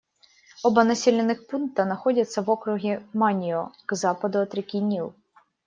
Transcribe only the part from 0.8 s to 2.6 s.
населенных пункта находятся в